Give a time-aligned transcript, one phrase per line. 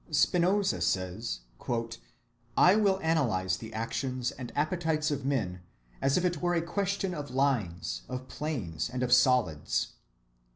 [0.09, 1.41] Spinoza says:
[2.57, 5.61] "I will analyze the actions and appetites of men
[6.01, 9.89] as if it were a question of lines, of planes, and of solids."